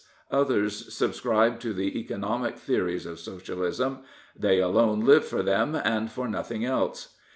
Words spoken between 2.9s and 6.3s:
of Socialism, They alone live for them and for